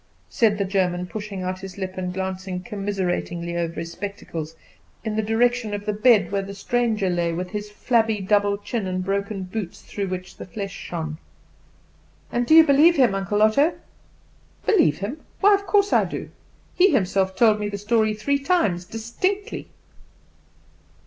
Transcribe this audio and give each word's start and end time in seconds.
said 0.29 0.57
the 0.57 0.65
German, 0.65 1.05
pushing 1.05 1.43
out 1.43 1.59
his 1.59 1.77
lip 1.77 1.93
and 1.95 2.11
glancing 2.11 2.59
commiseratingly 2.59 3.55
over 3.55 3.75
his 3.81 3.91
spectacles 3.91 4.55
in 5.03 5.15
the 5.15 5.21
direction 5.21 5.75
of 5.75 5.85
the 5.85 5.93
bed 5.93 6.31
where 6.31 6.41
the 6.41 6.55
stranger 6.55 7.07
lay, 7.07 7.31
with 7.31 7.51
his 7.51 7.69
flabby 7.69 8.19
double 8.19 8.57
chin, 8.57 8.87
and 8.87 9.03
broken 9.05 9.43
boots 9.43 9.83
through 9.83 10.07
which 10.07 10.37
the 10.37 10.45
flesh 10.47 10.71
shone. 10.73 11.19
"And 12.31 12.47
do 12.47 12.55
you 12.55 12.63
believe 12.65 12.95
him, 12.95 13.13
Uncle 13.13 13.43
Otto?" 13.43 13.77
"Believe 14.65 14.97
him? 14.97 15.21
why 15.39 15.53
of 15.53 15.67
course 15.67 15.93
I 15.93 16.05
do. 16.05 16.31
He 16.73 16.89
himself 16.89 17.35
told 17.35 17.59
me 17.59 17.69
the 17.69 17.77
story 17.77 18.15
three 18.15 18.39
times 18.39 18.85
distinctly." 18.85 19.67